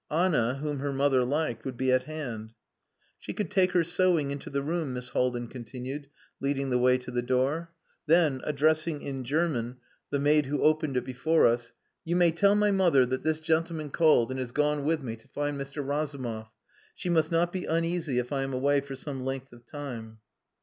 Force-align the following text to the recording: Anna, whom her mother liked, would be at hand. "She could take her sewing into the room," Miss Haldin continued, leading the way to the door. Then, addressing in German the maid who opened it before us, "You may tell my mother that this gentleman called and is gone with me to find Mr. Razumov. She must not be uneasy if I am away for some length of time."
Anna, 0.09 0.55
whom 0.55 0.79
her 0.79 0.91
mother 0.91 1.23
liked, 1.23 1.63
would 1.63 1.77
be 1.77 1.91
at 1.91 2.05
hand. 2.05 2.55
"She 3.19 3.33
could 3.33 3.51
take 3.51 3.73
her 3.73 3.83
sewing 3.83 4.31
into 4.31 4.49
the 4.49 4.63
room," 4.63 4.95
Miss 4.95 5.09
Haldin 5.09 5.47
continued, 5.47 6.07
leading 6.39 6.71
the 6.71 6.79
way 6.79 6.97
to 6.97 7.11
the 7.11 7.21
door. 7.21 7.69
Then, 8.07 8.41
addressing 8.43 9.03
in 9.03 9.23
German 9.23 9.77
the 10.09 10.17
maid 10.17 10.47
who 10.47 10.63
opened 10.63 10.97
it 10.97 11.05
before 11.05 11.45
us, 11.45 11.73
"You 12.03 12.15
may 12.15 12.31
tell 12.31 12.55
my 12.55 12.71
mother 12.71 13.05
that 13.05 13.21
this 13.21 13.39
gentleman 13.39 13.91
called 13.91 14.31
and 14.31 14.39
is 14.39 14.51
gone 14.51 14.85
with 14.85 15.03
me 15.03 15.15
to 15.17 15.27
find 15.27 15.55
Mr. 15.61 15.85
Razumov. 15.87 16.49
She 16.95 17.09
must 17.09 17.31
not 17.31 17.53
be 17.53 17.65
uneasy 17.65 18.17
if 18.17 18.31
I 18.33 18.41
am 18.41 18.53
away 18.55 18.81
for 18.81 18.95
some 18.95 19.23
length 19.23 19.53
of 19.53 19.67
time." 19.67 20.17